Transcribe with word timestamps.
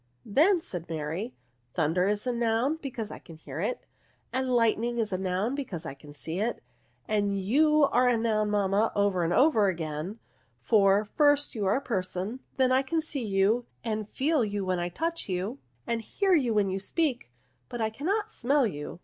*' 0.13 0.25
Then," 0.25 0.61
said 0.61 0.89
Mary," 0.89 1.35
thunder 1.75 2.05
is 2.07 2.25
a 2.25 2.33
noun, 2.33 2.79
because 2.81 3.11
I 3.11 3.19
can 3.19 3.35
hear 3.35 3.59
it, 3.59 3.85
and 4.33 4.49
lightning 4.49 4.97
is 4.97 5.13
a 5.13 5.17
noun, 5.19 5.53
because 5.53 5.85
I 5.85 5.93
can 5.93 6.11
see 6.11 6.39
it; 6.39 6.63
and 7.07 7.37
you 7.39 7.83
are 7.83 8.07
a 8.07 8.17
noun, 8.17 8.49
mamma, 8.49 8.91
over 8.95 9.21
and 9.23 9.31
over 9.31 9.67
again: 9.67 10.17
for, 10.59 11.05
first, 11.05 11.53
you 11.53 11.67
are 11.67 11.75
a 11.77 11.81
person, 11.81 12.39
then 12.57 12.71
I 12.71 12.81
can 12.81 13.03
see 13.03 13.23
you, 13.23 13.67
and 13.83 14.09
feel 14.09 14.43
you 14.43 14.65
when 14.65 14.79
I 14.79 14.89
touch 14.89 15.29
you, 15.29 15.59
and 15.85 16.01
hear 16.01 16.33
you 16.33 16.51
when 16.51 16.71
you 16.71 16.79
speak, 16.79 17.29
but 17.69 17.79
I 17.79 17.91
cannot 17.91 18.31
smell 18.31 18.65
you." 18.65 18.99